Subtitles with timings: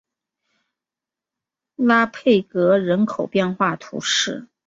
[1.75, 4.47] 拉佩格人口变化图示